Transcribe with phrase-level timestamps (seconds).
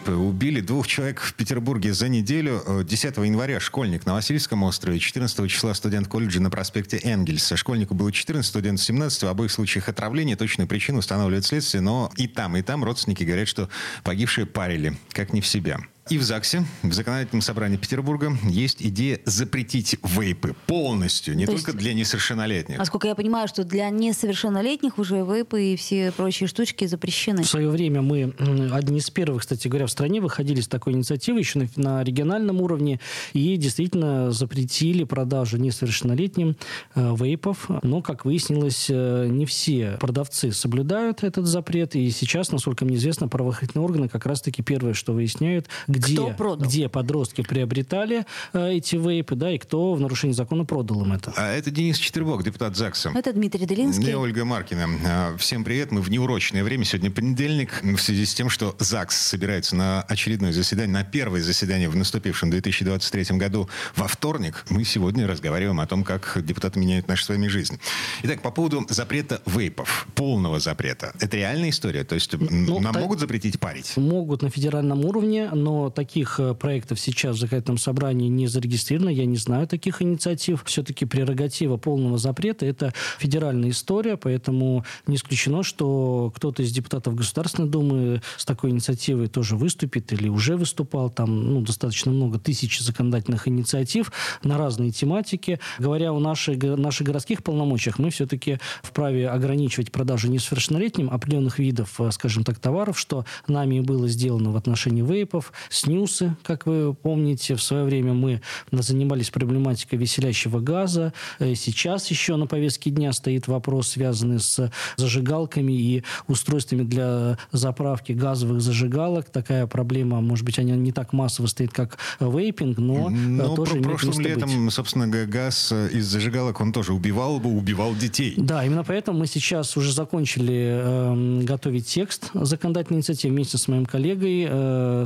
[0.00, 2.62] Вейпы убили двух человек в Петербурге за неделю.
[2.84, 7.56] 10 января школьник на Васильевском острове, 14 числа студент колледжа на проспекте Энгельса.
[7.56, 9.24] Школьнику было 14, студент 17.
[9.24, 10.36] В обоих случаях отравления.
[10.36, 13.68] Точную причину устанавливает следствие, но и там, и там родственники говорят, что
[14.02, 15.80] погибшие парили, как не в себя.
[16.08, 21.70] И в ЗАГСе, в Законодательном собрании Петербурга, есть идея запретить вейпы полностью, не То только
[21.70, 22.78] есть- для несовершеннолетних.
[22.78, 27.42] Насколько я понимаю, что для несовершеннолетних уже вейпы и все прочие штучки запрещены.
[27.42, 28.34] В свое время мы
[28.72, 32.60] одни из первых, кстати говоря, в стране выходили с такой инициативой еще на, на региональном
[32.60, 32.98] уровне
[33.32, 36.56] и действительно запретили продажу несовершеннолетним
[36.94, 37.68] э, вейпов.
[37.82, 41.94] Но, как выяснилось, э, не все продавцы соблюдают этот запрет.
[41.94, 46.66] И сейчас, насколько мне известно, правоохранительные органы как раз-таки первое, что выясняют, где, Кто продал?
[46.68, 51.32] где подростки приобретали э, эти вейпы, да, и кто в нарушении закона продал им это.
[51.36, 53.12] А это Денис Четербок, депутат ЗАГСа.
[53.14, 54.08] Это Дмитрий Делинский.
[54.08, 54.86] Я Ольга Маркина.
[55.06, 55.90] А, Всем привет.
[55.92, 56.84] Мы в неурочное время.
[56.84, 57.82] Сегодня понедельник.
[57.82, 62.50] В связи с тем, что ЗАГС собирается на очередное заседание, на первое заседание в наступившем
[62.50, 67.48] 2023 году во вторник, мы сегодня разговариваем о том, как депутаты меняют нашу с вами
[67.48, 67.78] жизнь.
[68.22, 71.12] Итак, по поводу запрета вейпов, полного запрета.
[71.20, 72.04] Это реальная история?
[72.04, 73.96] То есть Ну, нам та- могут запретить парить?
[73.96, 79.10] Могут на федеральном уровне, но таких э, проектов сейчас в законодательном собрании не зарегистрировано.
[79.10, 80.62] Я не знаю таких инициатив.
[80.66, 87.68] Все-таки прерогатива полного запрета– это федеральная история, поэтому не исключено, что кто-то из депутатов Государственной
[87.68, 91.08] Думы с такой инициативой тоже выступит или уже выступал.
[91.08, 95.60] Там ну, достаточно много тысяч законодательных инициатив на разные тематики.
[95.78, 102.10] Говоря о наших, наших городских полномочиях, мы все-таки вправе ограничивать продажу несовершеннолетним определенных видов, э,
[102.10, 107.62] скажем так, товаров, что нами было сделано в отношении вейпов, снюсы, как вы помните, в
[107.62, 111.14] свое время мы занимались проблематикой веселящего газа.
[111.38, 118.12] Э, Сейчас еще на повестке дня стоит вопрос, связанный с зажигалками и устройствами для заправки
[118.12, 119.30] газовых зажигалок.
[119.30, 123.76] Такая проблема, может быть, она не так массово стоит, как вейпинг, но, э, Но тоже
[123.76, 124.36] про- прошлым место быть.
[124.36, 128.34] летом, собственно, газ э, из зажигалок, он тоже убивал, убивал детей.
[128.36, 133.86] Да, именно поэтому мы сейчас уже закончили эм, готовить текст законодательной инициативы вместе с моим
[133.86, 135.04] коллегой э,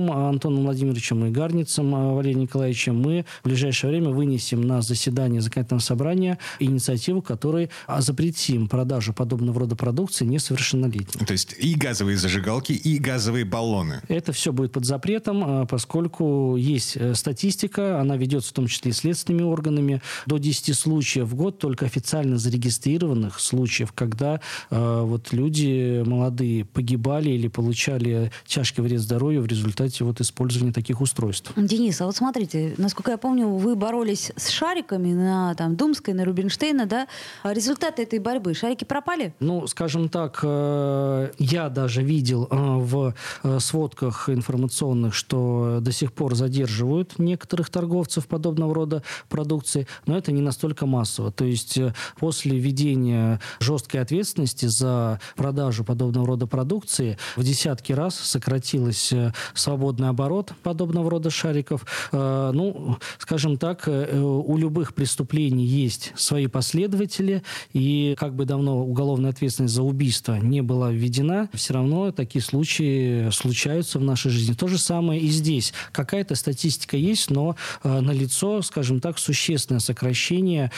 [0.00, 3.00] Соловьевым Антоном Владимировичем и Гарницем э, Валерием Николаевичем.
[3.00, 9.60] Мы в ближайшее время вынесем на заседание законодательного собрания инициативу, которой а, запретим продажу подобного
[9.60, 11.26] рода продукции несовершеннолетним.
[11.26, 14.00] То есть и газовые зажигалки, и газовые баллоны.
[14.08, 18.94] Это все будет под запретом, поскольку есть э, статистика, она ведется в том числе и
[18.94, 20.02] следственными органами.
[20.26, 24.40] До 10 случаев в год только официально зарегистрированных случаев, когда
[24.70, 31.00] э, вот люди молодые погибали или получали тяжкий вред здоровью в результате вот использования таких
[31.00, 31.52] устройств.
[31.56, 36.24] Денис, а вот смотрите, насколько я помню, вы боролись с шариками на там, Думской, на
[36.24, 37.08] Рубинштейна, да?
[37.42, 39.34] А результаты этой борьбы, шарики пропали?
[39.40, 46.12] Ну, скажем так, э, я даже видел э, в э, сводках информационных, что до сих
[46.12, 51.32] пор задерживают некоторых торговцев подобного рода продукции, но это не настолько массово.
[51.32, 51.78] То есть
[52.18, 59.32] после введения жесткой ответственности за продажу подобного рода продукции в десятки раз сократилось э,
[59.80, 61.86] свободный оборот подобного рода шариков.
[62.12, 67.42] Э, Ну, скажем так, э, у любых преступлений есть свои последователи,
[67.72, 73.30] и как бы давно уголовная ответственность за убийство не была введена, все равно такие случаи
[73.30, 74.54] случаются в нашей жизни.
[74.54, 75.72] То же самое и здесь.
[75.92, 80.70] Какая-то статистика есть, но э, налицо, скажем так, существенное сокращение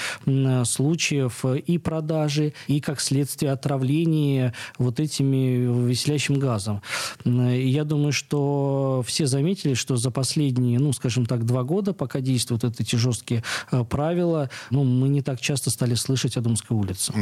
[0.65, 6.83] случаев и продажи, и как следствие отравления вот этими веселящим газом.
[7.25, 12.65] Я думаю, что все заметили, что за последние, ну, скажем так, два года, пока действуют
[12.65, 17.13] вот эти жесткие э, правила, ну, мы не так часто стали слышать о Думской улице.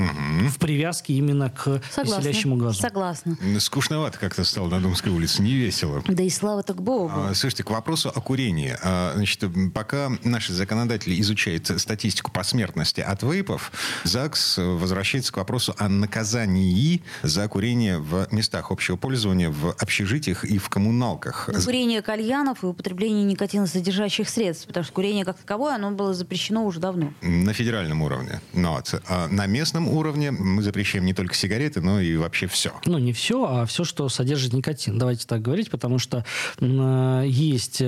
[0.49, 2.20] В привязке именно к Согласна.
[2.20, 2.81] веселящему газу.
[2.81, 3.37] Согласна.
[3.58, 6.02] Скучновато как-то стало на Думской улице, не весело.
[6.06, 7.12] Да и слава так Богу.
[7.14, 8.76] А, Слушайте, к вопросу о курении.
[8.82, 9.44] А, Значит,
[9.75, 13.73] пока наши законодатели изучают статистику по смертности от вейпов,
[14.05, 20.44] ЗАГС э, возвращается к вопросу о наказании за курение в местах общего пользования, в общежитиях
[20.44, 21.50] и в коммуналках.
[21.65, 26.81] Курение кальянов и употребление никотиносодержащих средств, потому что курение как таковое, оно было запрещено уже
[26.81, 27.12] давно.
[27.23, 28.41] На федеральном уровне.
[28.53, 32.73] Но вот, а на местном уровне мы запрещаем не только сигареты, но и вообще все.
[32.87, 34.99] Ну, не все, а все, что содержит никотин.
[34.99, 36.25] Давайте так говорить, потому что
[36.61, 37.83] э, есть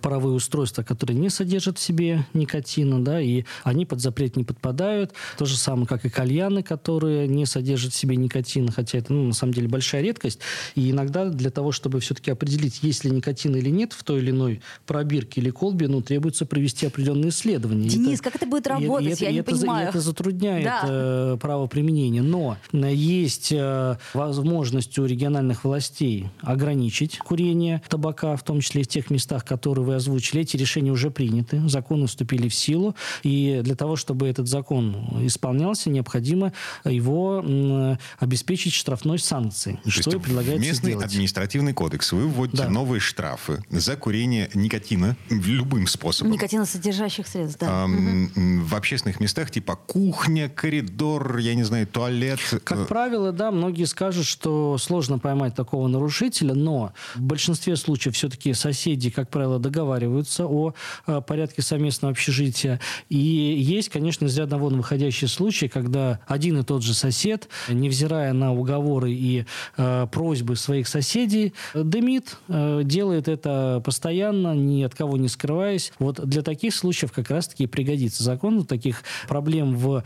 [0.00, 5.12] паровые устройства, которые не содержат в себе никотина, да, и они под запрет не подпадают.
[5.36, 9.24] То же самое, как и кальяны, которые не содержат в себе никотина, хотя это, ну,
[9.24, 10.40] на самом деле, большая редкость.
[10.74, 14.30] И иногда для того, чтобы все-таки определить, есть ли никотин или нет в той или
[14.30, 17.88] иной пробирке или колбе, ну, требуется провести определенные исследования.
[17.88, 19.06] Денис, это, как это будет работать?
[19.06, 19.88] И, это, Я не это, понимаю.
[19.88, 20.80] это затрудняет да.
[20.84, 22.22] э, право применения.
[22.22, 29.10] Но есть э, возможность у региональных властей ограничить курение табака, в том числе в тех
[29.10, 30.42] местах, которые вы озвучили.
[30.42, 32.94] Эти решения уже приняты, законы вступили в силу.
[33.22, 36.52] И для того, чтобы этот закон исполнялся, необходимо
[36.84, 39.78] его э, обеспечить штрафной санкцией.
[39.84, 41.06] То что и предлагается местный сделать.
[41.06, 42.68] административный кодекс вы вводите да.
[42.68, 46.32] новые штрафы за курение никотина любым способом.
[46.32, 47.84] Никотиносодержащих средств, да.
[47.84, 48.66] Эм, угу.
[48.66, 52.38] В общественных местах типа кухня, коридор, я не знаю, туалет.
[52.64, 58.14] Как э, правило, да, многие скажут, что сложно поймать такого нарушителя, но в большинстве случаев
[58.14, 60.74] все-таки соседи, как правило, договариваются о,
[61.06, 62.80] о порядке совместного общежития.
[63.08, 68.32] И есть, конечно, из ряда вон выходящие случаи, когда один и тот же сосед, невзирая
[68.32, 75.16] на уговоры и э, просьбы своих соседей, дымит, э, делает это постоянно, ни от кого
[75.16, 75.92] не скрываясь.
[75.98, 78.64] Вот для таких случаев как раз-таки пригодится закон.
[78.64, 80.04] Таких проблем в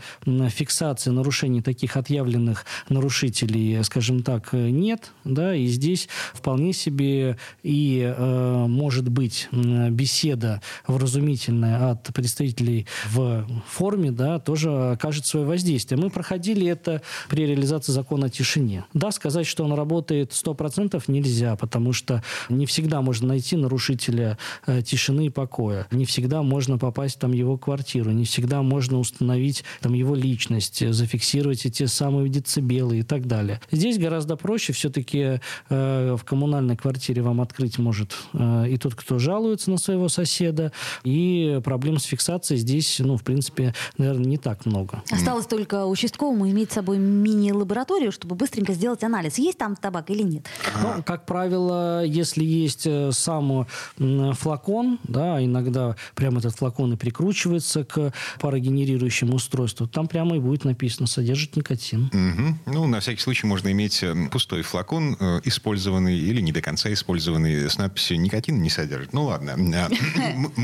[0.49, 5.11] фиксации нарушений таких отъявленных нарушителей, скажем так, нет.
[5.23, 14.11] Да, и здесь вполне себе и э, может быть беседа вразумительная от представителей в форме,
[14.11, 15.99] да, тоже окажет свое воздействие.
[15.99, 18.85] Мы проходили это при реализации закона о тишине.
[18.93, 24.81] Да, сказать, что он работает 100% нельзя, потому что не всегда можно найти нарушителя э,
[24.81, 25.87] тишины и покоя.
[25.91, 31.65] Не всегда можно попасть там, его квартиру, не всегда можно установить там, его личность, зафиксировать
[31.65, 33.59] эти самые децибелы и так далее.
[33.71, 35.39] Здесь гораздо проще все-таки
[35.69, 40.71] э, в коммунальной квартире вам открыть может э, и тот, кто жалуется на своего соседа,
[41.03, 45.03] и проблем с фиксацией здесь, ну, в принципе, наверное, не так много.
[45.09, 50.21] Осталось только участковому иметь с собой мини-лабораторию, чтобы быстренько сделать анализ, есть там табак или
[50.21, 50.45] нет.
[50.81, 53.67] Ну, как правило, если есть э, сам
[53.97, 60.65] флакон, да, иногда прямо этот флакон и прикручивается к парогенерирующему устройству, там прямо и будет
[60.65, 62.05] написано «содержит никотин».
[62.07, 62.73] Угу.
[62.73, 66.91] Ну, на всякий случай можно иметь э, пустой флакон, э, использованный или не до конца
[66.91, 69.13] использованный, с надписью «никотин не содержит».
[69.13, 69.53] Ну, ладно.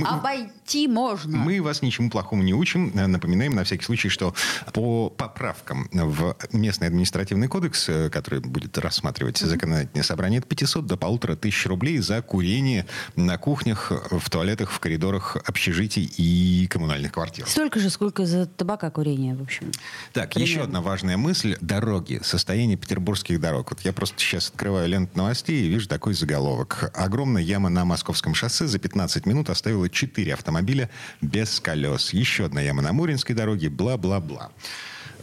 [0.05, 1.37] Обойти можно.
[1.37, 2.91] Мы вас ничему плохому не учим.
[2.93, 4.33] Напоминаем на всякий случай, что
[4.73, 11.35] по поправкам в местный административный кодекс, который будет рассматривать законодательное собрание, от 500 до полутора
[11.35, 12.85] тысяч рублей за курение
[13.15, 17.47] на кухнях, в туалетах, в коридорах общежитий и коммунальных квартир.
[17.47, 19.71] Столько же, сколько за табака курения, в общем.
[20.13, 20.51] Так, Примерно.
[20.51, 21.57] еще одна важная мысль.
[21.61, 22.19] Дороги.
[22.23, 23.69] Состояние петербургских дорог.
[23.71, 26.91] Вот я просто сейчас открываю ленту новостей и вижу такой заголовок.
[26.93, 30.89] Огромная яма на Московском шоссе за 15 минут оставила 4 автомобиля
[31.21, 32.13] без колес.
[32.13, 33.69] Еще одна яма на Муринской дороге.
[33.69, 34.51] Бла-бла-бла.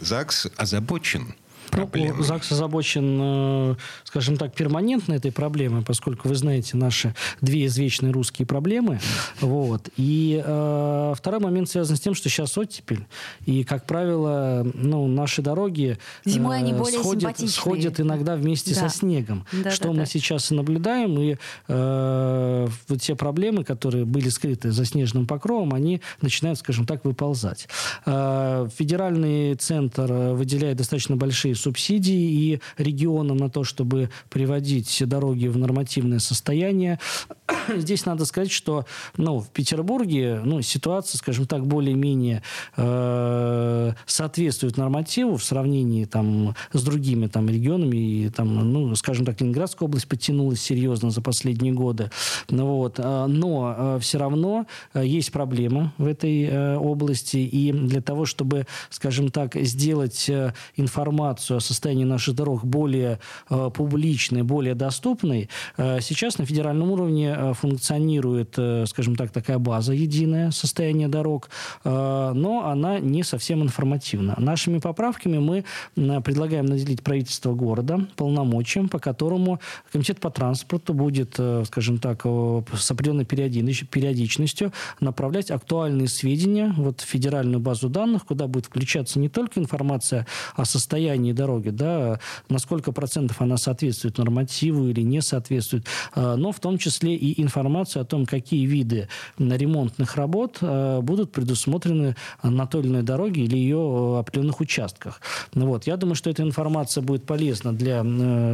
[0.01, 1.35] ЗАГС озабочен
[1.73, 2.17] проблемой?
[2.17, 8.11] Ну, ЗАГС озабочен, э, скажем так, перманентно этой проблемой, поскольку вы знаете наши две извечные
[8.11, 8.99] русские проблемы.
[9.41, 9.89] Вот.
[9.97, 13.05] И э, второй момент связан с тем, что сейчас оттепель.
[13.45, 18.89] И, как правило, ну, наши дороги Зимой они э, более сходят, сходят иногда вместе да.
[18.89, 19.45] со снегом.
[19.51, 20.05] Да, что да, мы да.
[20.05, 21.19] сейчас и наблюдаем.
[21.19, 21.37] И
[21.67, 27.67] э, вот те проблемы, которые были скрыты за снежным покровом, они начинают, скажем так, выползать.
[28.05, 35.57] Э, федеральный центр выделяет достаточно большие субсидий и регионам на то, чтобы приводить дороги в
[35.57, 36.99] нормативное состояние.
[37.75, 38.85] Здесь надо сказать, что
[39.17, 42.43] ну, в Петербурге ну, ситуация, скажем так, более-менее
[42.77, 47.97] э, соответствует нормативу в сравнении там, с другими там, регионами.
[47.97, 52.11] И, там, ну, скажем так, Ленинградская область подтянулась серьезно за последние годы.
[52.49, 52.99] Ну, вот.
[52.99, 57.37] Э, но э, все равно э, есть проблемы в этой области.
[57.37, 60.29] И для того, чтобы, скажем так, сделать
[60.75, 63.19] информацию состоянии наших дорог более
[63.49, 68.57] э, публичной, более доступной, э, сейчас на федеральном уровне э, функционирует,
[68.87, 71.49] скажем так, такая база единая состояние дорог,
[71.83, 74.35] но она не совсем информативна.
[74.37, 75.63] Нашими поправками мы
[75.95, 79.59] предлагаем наделить правительство города полномочием, по которому
[79.91, 87.59] комитет по транспорту будет, скажем так, с определенной периодичностью направлять актуальные сведения вот, в федеральную
[87.59, 93.41] базу данных, куда будет включаться не только информация о состоянии дороги, да, на сколько процентов
[93.41, 95.85] она соответствует нормативу или не соответствует,
[96.15, 101.31] э, но в том числе и информацию о том, какие виды ремонтных работ э, будут
[101.31, 105.21] предусмотрены на той или иной дороге или ее определенных участках.
[105.53, 105.87] Вот.
[105.87, 108.03] Я думаю, что эта информация будет полезна для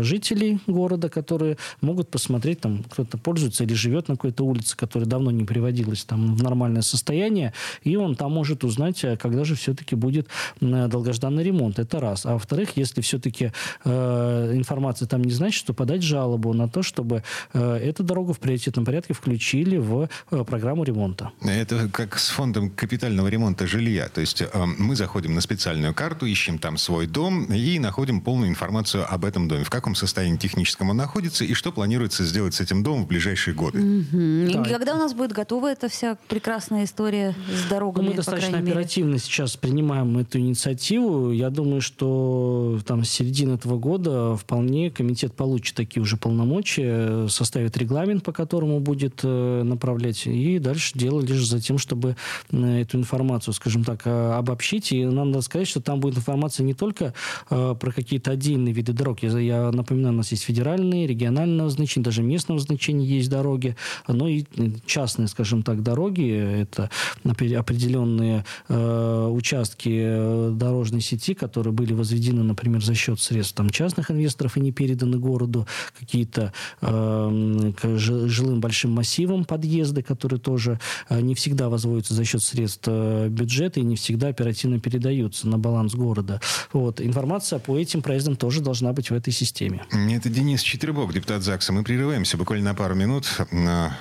[0.03, 5.31] жителей города, которые могут посмотреть, там кто-то пользуется или живет на какой-то улице, которая давно
[5.31, 10.27] не приводилась там в нормальное состояние, и он там может узнать, когда же все-таки будет
[10.61, 11.79] долгожданный ремонт.
[11.79, 12.25] Это раз.
[12.25, 13.51] А во-вторых, если все-таки
[13.85, 17.23] э, информация там не значит, что подать жалобу на то, чтобы
[17.53, 21.31] э, эту дорогу в приоритетном порядке включили в э, программу ремонта.
[21.43, 24.09] Это как с фондом капитального ремонта жилья.
[24.09, 24.47] То есть э,
[24.77, 29.47] мы заходим на специальную карту, ищем там свой дом и находим полную информацию об этом
[29.47, 29.63] доме.
[29.63, 33.53] В каком состоянии техническом он находится и что планируется сделать с этим домом в ближайшие
[33.53, 33.79] годы.
[33.79, 34.53] Угу.
[34.53, 34.61] Да.
[34.61, 38.09] И когда у нас будет готова эта вся прекрасная история с дорогами?
[38.09, 39.19] Мы достаточно оперативно мере.
[39.19, 41.31] сейчас принимаем эту инициативу.
[41.31, 47.77] Я думаю, что там с середины этого года вполне комитет получит такие уже полномочия, составит
[47.77, 52.15] регламент, по которому будет э, направлять, и дальше дело лишь за тем, чтобы
[52.51, 54.91] э, эту информацию, скажем так, э, обобщить.
[54.91, 57.13] И надо сказать, что там будет информация не только
[57.47, 59.23] про какие-то отдельные виды дорог.
[59.23, 63.75] Я, я напоминаю, у нас есть федеральные, регионального значения, даже местного значения есть дороги,
[64.07, 64.45] но и
[64.85, 66.89] частные, скажем так, дороги, это
[67.23, 74.11] определенные э, участки э, дорожной сети, которые были возведены, например, за счет средств там, частных
[74.11, 80.79] инвесторов и не переданы городу, какие-то э, жилым большим массивам подъезды, которые тоже
[81.09, 85.57] э, не всегда возводятся за счет средств э, бюджета и не всегда оперативно передаются на
[85.57, 86.41] баланс города.
[86.73, 86.99] Вот.
[87.01, 89.85] Информация по этим проездам тоже должна быть в этой системе.
[89.91, 91.73] Это Денис Четвербок, депутат ЗАГСа.
[91.73, 93.27] Мы прерываемся буквально на пару минут.
[93.51, 93.97] На,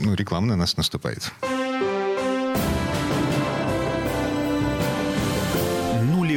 [0.00, 1.32] ну, реклама на нас наступает.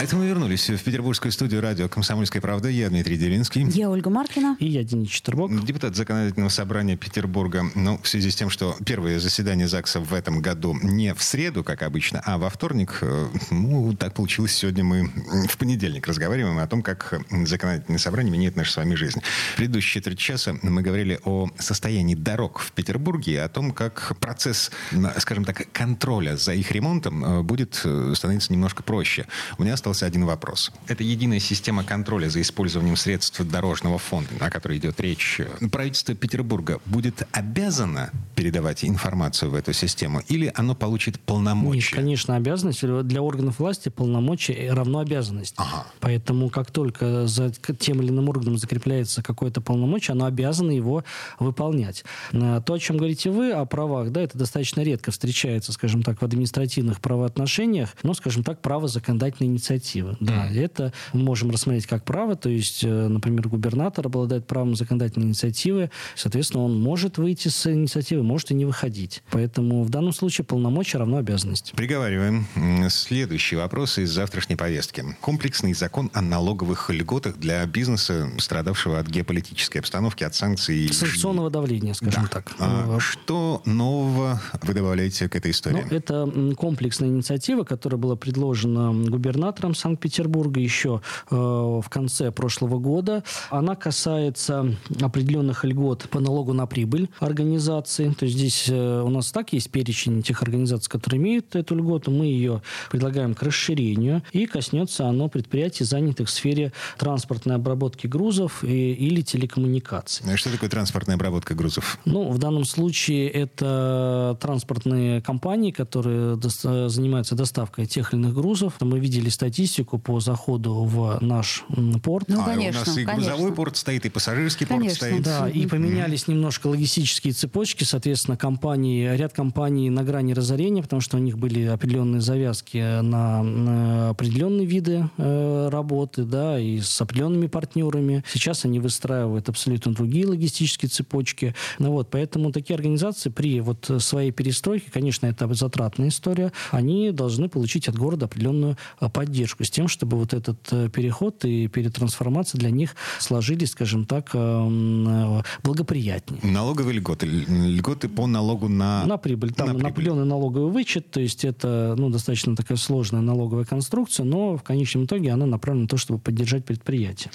[0.00, 2.68] Это мы вернулись в петербургскую студию радио «Комсомольская правда».
[2.68, 3.68] Я Дмитрий Делинский.
[3.68, 4.56] Я Ольга Маркина.
[4.60, 5.64] И я Денис Четербок.
[5.64, 7.64] Депутат Законодательного собрания Петербурга.
[7.74, 11.64] Ну, в связи с тем, что первое заседание ЗАГСа в этом году не в среду,
[11.64, 12.98] как обычно, а во вторник.
[13.02, 14.52] Э, ну, так получилось.
[14.52, 15.10] Сегодня мы
[15.48, 19.20] в понедельник разговариваем о том, как Законодательное собрание меняет нашу с вами жизнь.
[19.54, 24.16] В предыдущие четверть часа мы говорили о состоянии дорог в Петербурге и о том, как
[24.20, 24.70] процесс,
[25.18, 29.26] скажем так, контроля за их ремонтом э, будет э, становиться немножко проще.
[29.58, 30.70] У меня осталось остался один вопрос.
[30.86, 35.40] Это единая система контроля за использованием средств дорожного фонда, о которой идет речь.
[35.72, 41.96] Правительство Петербурга будет обязано передавать информацию в эту систему или оно получит полномочия?
[41.96, 42.82] Нет, конечно, обязанность.
[42.82, 45.54] Для органов власти полномочия равно обязанность.
[45.56, 45.86] Ага.
[46.00, 51.02] Поэтому как только за тем или иным органом закрепляется какое-то полномочие, оно обязано его
[51.38, 52.04] выполнять.
[52.30, 56.24] То, о чем говорите вы, о правах, да, это достаточно редко встречается, скажем так, в
[56.24, 60.16] административных правоотношениях, но, скажем так, право законодательной инициативы инициатива.
[60.20, 65.28] Да, это мы можем рассмотреть как право, то есть, э, например, губернатор обладает правом законодательной
[65.28, 69.22] инициативы, соответственно, он может выйти с инициативы, может и не выходить.
[69.30, 71.72] Поэтому в данном случае полномочия равно обязанности.
[71.74, 72.46] Приговариваем.
[72.90, 75.04] Следующий вопрос из завтрашней повестки.
[75.20, 80.92] Комплексный закон о налоговых льготах для бизнеса, страдавшего от геополитической обстановки, от санкций.
[80.92, 82.28] Санкционного давления, скажем да.
[82.28, 82.52] так.
[82.58, 85.84] А э, что нового вы добавляете к этой истории?
[85.88, 92.78] Ну, это комплексная инициатива, которая была предложена губернатором губернатором Санкт-Петербурга еще э, в конце прошлого
[92.78, 93.22] года.
[93.50, 98.10] Она касается определенных льгот по налогу на прибыль организации.
[98.18, 102.10] То есть здесь э, у нас так есть перечень тех организаций, которые имеют эту льготу.
[102.10, 104.22] Мы ее предлагаем к расширению.
[104.32, 110.26] И коснется оно предприятий, занятых в сфере транспортной обработки грузов и, или телекоммуникаций.
[110.32, 111.98] А что такое транспортная обработка грузов?
[112.04, 118.74] Ну, в данном случае это транспортные компании, которые до, занимаются доставкой тех или иных грузов.
[118.80, 121.64] Мы видели статьи статистику по заходу в наш
[122.04, 122.28] порт.
[122.28, 123.30] Ну, а, конечно, у нас и конечно.
[123.32, 125.08] грузовой порт стоит, и пассажирский Конечно.
[125.08, 125.24] порт стоит.
[125.24, 131.16] Да, и поменялись немножко логистические цепочки, соответственно, компании, ряд компаний на грани разорения, потому что
[131.16, 137.48] у них были определенные завязки на, на определенные виды э, работы, да, и с определенными
[137.48, 138.22] партнерами.
[138.32, 141.56] Сейчас они выстраивают абсолютно другие логистические цепочки.
[141.80, 147.48] Ну вот, поэтому такие организации при вот своей перестройке, конечно, это затратная история, они должны
[147.48, 149.08] получить от города определенную э,
[149.48, 154.30] поддержку с тем, чтобы вот этот э, переход и перетрансформация для них сложились, скажем так,
[154.34, 156.40] э, м, э, благоприятнее.
[156.42, 157.26] Налоговые льготы.
[157.26, 159.04] Льготы по налогу на...
[159.06, 159.52] На прибыль.
[159.52, 159.90] Там на прибыль.
[159.90, 165.04] определенный налоговый вычет, то есть это ну, достаточно такая сложная налоговая конструкция, но в конечном
[165.04, 167.30] итоге она направлена на то, чтобы поддержать предприятие.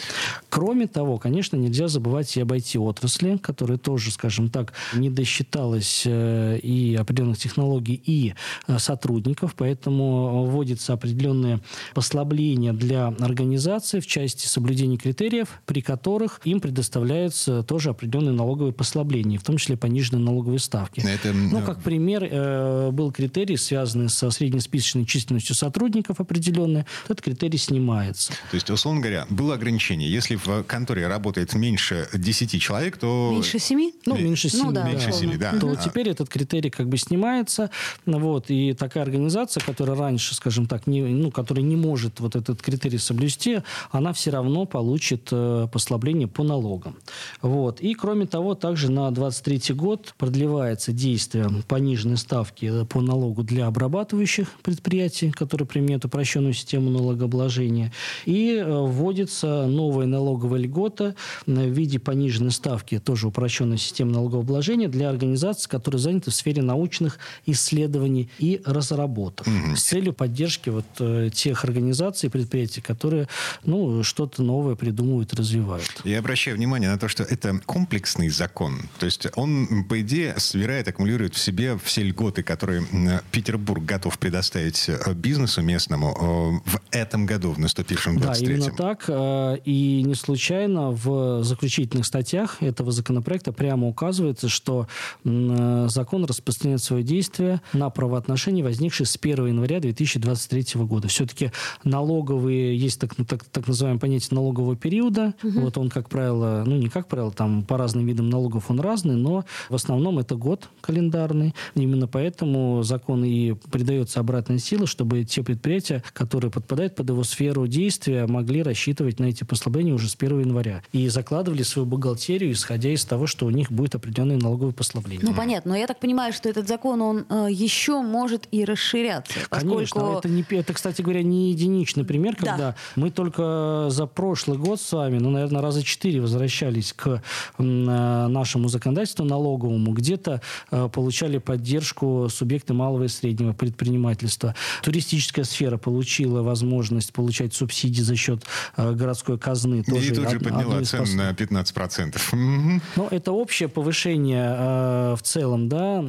[0.50, 6.60] Кроме того, конечно, нельзя забывать и об IT-отрасли, которая тоже, скажем так, не досчиталась э,
[6.60, 8.34] и определенных технологий, и
[8.78, 11.60] сотрудников, поэтому вводятся определенные
[12.04, 19.40] послабления для организации в части соблюдения критериев, при которых им предоставляются тоже определенные налоговые послабления,
[19.40, 21.00] в том числе пониженные налоговые ставки.
[21.00, 26.84] Это, Ну, э, как пример, э, был критерий, связанный со среднесписочной численностью сотрудников определенной.
[27.06, 28.34] Этот критерий снимается.
[28.52, 30.12] То есть, условно говоря, было ограничение.
[30.12, 33.30] Если в конторе работает меньше 10 человек, то...
[33.32, 33.94] Меньше семи?
[34.06, 34.74] Ну, Ми- меньше Ну семи.
[34.74, 35.28] да, Меньше условно.
[35.32, 35.58] семи, да.
[35.58, 37.70] То А, теперь этот критерий как бы снимается.
[38.06, 42.36] Ну Вот, и такая организация, которая раньше, скажем так, не, ну, которая не может вот
[42.36, 46.98] этот критерий соблюсти, она все равно получит э, послабление по налогам.
[47.42, 47.82] Вот.
[47.82, 53.68] И, кроме того, также на 23 год продлевается действие пониженной ставки э, по налогу для
[53.68, 57.92] обрабатывающих предприятий, которые применяют упрощенную систему налогообложения.
[58.26, 65.10] И э, вводится новая налоговая льгота в виде пониженной ставки, тоже упрощенной системы налогообложения для
[65.10, 70.86] организаций, которые заняты в сфере научных исследований и разработок с целью поддержки вот
[71.34, 73.28] тех организаций и предприятий, которые
[73.66, 76.02] ну, что-то новое придумывают развивают.
[76.04, 78.82] Я обращаю внимание на то, что это комплексный закон.
[79.00, 82.86] То есть он, по идее, собирает, аккумулирует в себе все льготы, которые
[83.32, 88.52] Петербург готов предоставить э, бизнесу местному э, в этом году, в наступившем Да, 23-м.
[88.52, 89.06] именно так.
[89.08, 94.88] Э, И не случайно в заключительных статьях этого законопроекта прямо указывается, что
[95.24, 101.08] закон распространяет свое действие на правоотношения, возникшие с 1 января 2023 года.
[101.08, 101.52] Все-таки
[101.84, 105.34] налоговые, есть так, так, так называемое понятие налогового периода.
[105.44, 109.16] Вот он, как правило, ну не как правило, там по разным видам налогов он разный,
[109.16, 111.54] но в основном это год календарный.
[111.76, 117.68] Именно поэтому закон и придается обратная сила, чтобы те предприятия, которые подпадают под его сферу
[117.68, 120.84] действия, могли рассчитывать на эти послабления уже с 1 января.
[120.92, 125.26] И закладывали свою бухгалтерию, исходя из того, что у них будет определенные налоговые послабления.
[125.26, 125.72] Ну, понятно.
[125.72, 129.34] Но я так понимаю, что этот закон, он э, еще может и расширяться.
[129.50, 129.76] Поскольку...
[129.76, 132.46] Конечно, это, не, это, кстати говоря, не единичный пример, Да.
[132.52, 137.22] когда мы только за прошлый год с вами, ну, наверное, раза четыре возвращались к
[137.58, 144.56] э, нашему законодательству налоговому, где-то э, получали поддержку субъекты малого и среднего предпринимательства.
[144.82, 148.44] Туристическая сфера получила возможность получать субсидии за счет
[148.78, 149.80] э, городской казны.
[149.80, 152.18] И Тоже тут же од- подняла цену на 15%.
[152.34, 152.82] Мгм.
[152.96, 156.02] ну, это общее повышение в целом, да,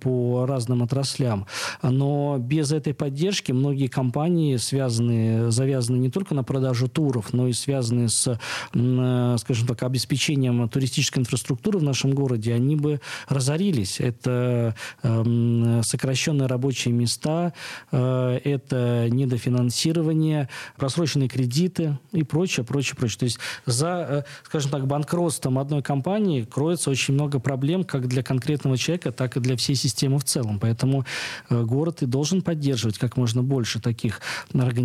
[0.00, 1.46] по разным отраслям.
[1.82, 7.52] Но без этой поддержки многие компании связаны, завязаны не только на продажу туров, но и
[7.52, 8.38] связаны с,
[8.74, 14.00] э, скажем так, обеспечением туристической инфраструктуры в нашем городе, они бы разорились.
[14.00, 17.52] Это эм, сокращенные рабочие места,
[17.90, 23.18] э, это недофинансирование, просроченные кредиты и прочее, прочее, прочее.
[23.18, 28.22] То есть за, э, скажем так, банкротством одной компании кроется очень много проблем как для
[28.22, 30.58] конкретного человека, так и для всей системы в целом.
[30.58, 31.04] Поэтому
[31.50, 34.20] город и должен поддерживать как можно больше таких
[34.52, 34.81] организаций,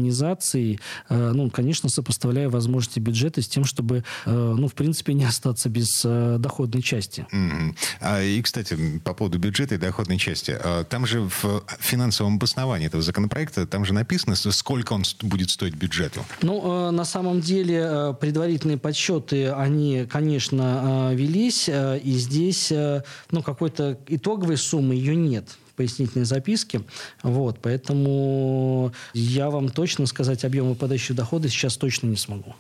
[1.10, 5.70] э, ну, конечно, сопоставляя возможности бюджета с тем, чтобы, э, ну, в принципе, не остаться
[5.70, 7.26] без э, доходной части.
[8.02, 10.58] А, И, кстати, по поводу бюджета и доходной части.
[10.60, 15.76] а, Там же в финансовом обосновании этого законопроекта, там же написано, сколько он будет стоить
[15.76, 16.26] бюджету.
[16.42, 22.72] Ну, на самом деле, предварительные подсчеты, они, конечно, велись, и здесь,
[23.32, 26.82] ну, какой-то итоговой суммы ее нет пояснительной записке.
[27.24, 32.56] Вот, поэтому я вам точно сказать объем выпадающих доходов сейчас точно не смогу.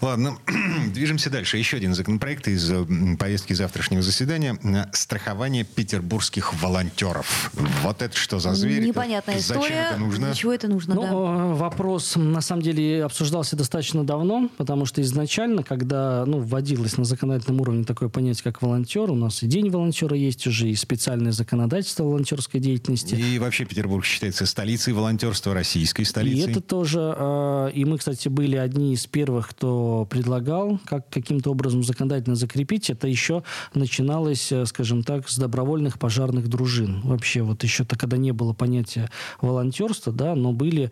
[0.00, 0.38] Ладно,
[0.94, 1.56] движемся дальше.
[1.56, 2.84] Еще один законопроект из э,
[3.18, 4.58] повестки завтрашнего заседания.
[4.62, 7.50] Э, Страхование петербургских волонтеров.
[7.82, 8.84] Вот это что за зверь?
[8.84, 9.88] Непонятная Зачем история.
[9.90, 10.26] это нужно?
[10.26, 11.08] Для чего это нужно, Ну, да.
[11.08, 17.04] э, вопрос, на самом деле, обсуждался достаточно давно, потому что изначально, когда ну, вводилось на
[17.04, 21.32] законодательном уровне такое понятие, как волонтер, у нас и День волонтера есть уже, и специальное
[21.32, 23.14] законодательство законодательства волонтерской деятельности.
[23.14, 26.48] И вообще Петербург считается столицей волонтерства, российской столицей.
[26.48, 31.50] И это тоже, э, и мы, кстати, были одни из первых, кто предлагал как каким-то
[31.50, 32.90] образом законодательно закрепить.
[32.90, 33.42] Это еще
[33.74, 37.00] начиналось, э, скажем так, с добровольных пожарных дружин.
[37.02, 40.90] Вообще вот еще то, когда не было понятия волонтерства, да, но были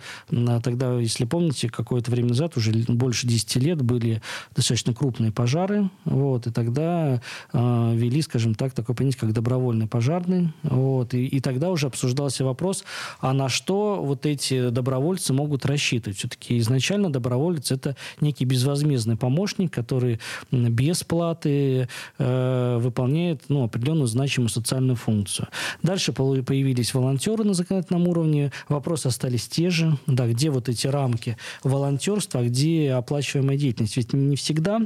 [0.63, 4.23] тогда, если помните, какое-то время назад, уже больше 10 лет, были
[4.55, 7.21] достаточно крупные пожары, вот, и тогда
[7.53, 10.53] э, ввели, скажем так, такое понятие, как добровольный пожарный.
[10.63, 12.85] Вот, и, и тогда уже обсуждался вопрос,
[13.21, 16.19] а на что вот эти добровольцы могут рассчитывать.
[16.19, 24.49] Все-таки изначально доброволец– это некий безвозмездный помощник, который без платы э, выполняет ну, определенную значимую
[24.49, 25.49] социальную функцию.
[25.83, 28.53] Дальше появились волонтеры на законодательном уровне.
[28.69, 29.97] Вопросы остались те же.
[30.07, 33.97] Да, где вот эти рамки волонтерства, а где оплачиваемая деятельность?
[33.97, 34.81] Ведь не всегда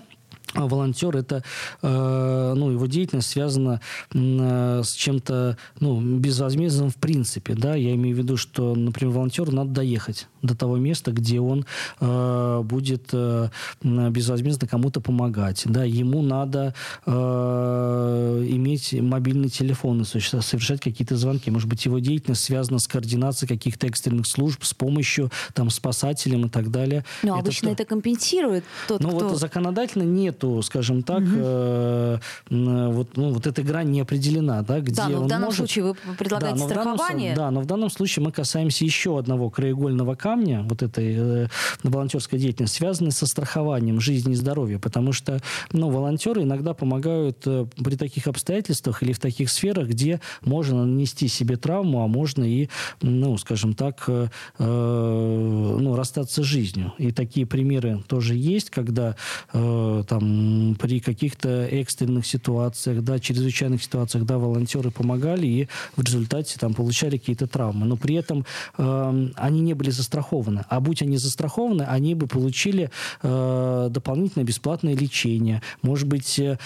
[0.56, 1.42] волонтер это,
[1.82, 3.80] э, ну, его деятельность связана
[4.12, 9.52] э, с чем-то, ну, безвозмездным в принципе, да, я имею в виду, что, например, волонтеру
[9.52, 11.66] надо доехать до того места, где он
[12.00, 13.12] э, будет
[13.82, 16.74] безвозмездно кому-то помогать, да, ему надо
[17.06, 23.86] иметь мобильный телефон и совершать какие-то звонки, может быть, его деятельность связана с координацией каких-то
[23.86, 27.04] экстренных служб, с помощью, там, спасателям и так далее.
[27.22, 27.82] Но это обычно что?
[27.82, 29.28] это компенсирует тот, ну, кто...
[29.28, 31.28] вот законодательно нету нету, скажем так, угу.
[31.34, 32.18] э,
[32.50, 35.58] вот, ну, вот эта грань не определена, да, где да, но в данном может...
[35.58, 37.34] случае вы предлагаете да, страхование.
[37.34, 41.48] Данном, да, но в данном случае мы касаемся еще одного краеугольного камня вот этой э,
[41.82, 45.40] волонтерской деятельности, связанной со страхованием жизни и здоровья, потому что,
[45.72, 51.28] ну, волонтеры иногда помогают э, при таких обстоятельствах или в таких сферах, где можно нанести
[51.28, 52.68] себе травму, а можно и,
[53.02, 54.28] ну, скажем так, э,
[54.58, 56.92] э ну, расстаться с жизнью.
[56.98, 59.16] И такие примеры тоже есть, когда
[59.52, 60.25] э, там
[60.78, 67.18] при каких-то экстренных ситуациях, да, чрезвычайных ситуациях, да, волонтеры помогали и в результате там получали
[67.18, 67.86] какие-то травмы.
[67.86, 68.44] Но при этом
[68.78, 70.64] э, они не были застрахованы.
[70.68, 72.90] А будь они застрахованы, они бы получили
[73.22, 75.62] э, дополнительное бесплатное лечение.
[75.82, 76.56] Может быть, э,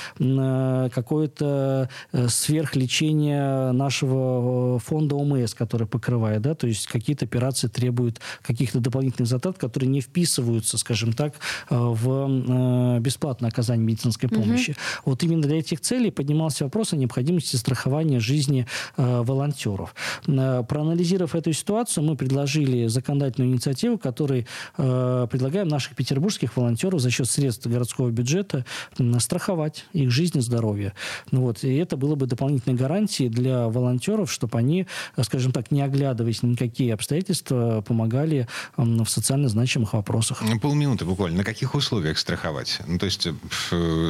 [0.95, 8.21] какое-то э, сверхлечение нашего э, фонда ОМС, который покрывает, да, то есть какие-то операции требуют
[8.43, 11.35] каких-то дополнительных затрат, которые не вписываются, скажем так,
[11.69, 14.71] э, в бесплатное оказания медицинской помощи.
[14.71, 15.11] Угу.
[15.11, 19.95] Вот именно для этих целей поднимался вопрос о необходимости страхования жизни э, волонтеров.
[20.27, 27.11] Э, проанализировав эту ситуацию, мы предложили законодательную инициативу, которой э, предлагаем наших петербургских волонтеров за
[27.11, 28.65] счет средств городского бюджета
[28.99, 30.93] э, страховать их жизнь и здоровье.
[31.31, 34.87] Ну, вот, и это было бы дополнительной гарантией для волонтеров, чтобы они,
[35.17, 40.43] э, скажем так, не оглядываясь на никакие обстоятельства, помогали э, в социально значимых вопросах.
[40.61, 41.39] Полминуты буквально.
[41.39, 42.81] На каких условиях страховать?
[42.87, 43.35] Ну, то есть Э,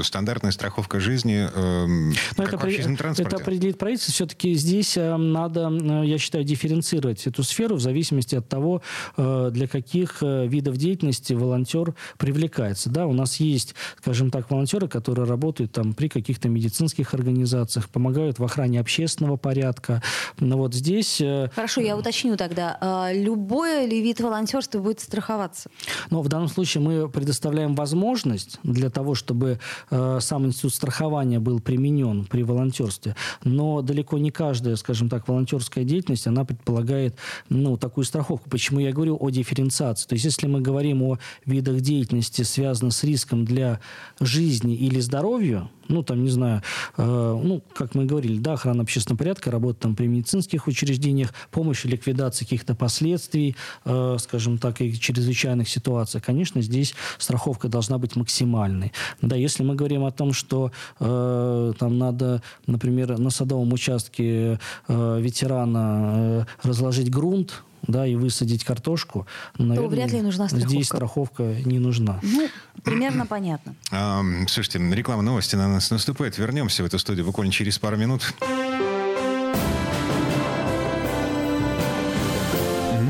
[0.02, 3.22] стандартная страховка жизни, э, как это, транспорте?
[3.22, 4.12] Это определит правительство.
[4.12, 8.82] Все-таки здесь э, надо, э, я считаю, дифференцировать эту сферу в зависимости от того,
[9.16, 12.90] для каких видов деятельности волонтер привлекается.
[12.90, 18.38] Да, у нас есть, скажем так, волонтеры, которые работают там при каких-то медицинских организациях, помогают
[18.38, 20.02] в охране общественного порядка.
[20.38, 21.22] Но вот здесь...
[21.54, 22.76] Хорошо, я уточню тогда.
[22.80, 25.70] А любой ли вид волонтерства будет страховаться?
[26.10, 29.58] Но в данном случае мы предоставляем возможность для того, чтобы
[29.90, 33.14] э, сам институт страхования был применен при волонтерстве.
[33.44, 37.16] Но далеко не каждая, скажем так, волонтерская деятельность, она предполагает
[37.48, 38.48] ну, такую страховку.
[38.50, 40.08] Почему я говорю о дифференциации?
[40.08, 43.80] То есть если мы говорим о видах деятельности, связанных с риском для
[44.20, 46.62] жизни или здоровья, ну, там, не знаю,
[46.96, 51.84] э, ну, как мы говорили, да, охрана общественного порядка, работа там при медицинских учреждениях, помощь
[51.84, 58.16] в ликвидации каких-то последствий, э, скажем так, и чрезвычайных ситуаций, конечно, здесь страховка должна быть
[58.16, 58.92] максимальной.
[59.20, 65.20] Да, если мы говорим о том, что э, там надо, например, на садовом участке э,
[65.20, 69.26] ветерана э, разложить грунт, да, и высадить картошку,
[69.58, 70.70] наверное, то вряд ли нужна страховка.
[70.70, 72.20] здесь страховка не нужна.
[72.22, 72.48] Ну,
[72.82, 73.74] примерно понятно.
[73.90, 76.38] А, слушайте, реклама новости на нас наступает.
[76.38, 78.34] Вернемся в эту студию буквально через пару минут.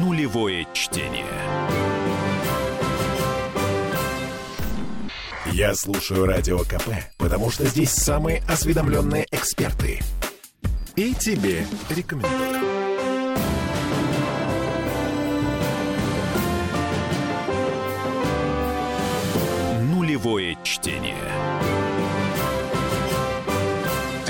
[0.03, 1.27] Нулевое чтение.
[5.53, 10.01] Я слушаю Радио КП, потому что здесь самые осведомленные эксперты.
[10.95, 12.60] И тебе рекомендую.
[20.63, 21.90] Чтение.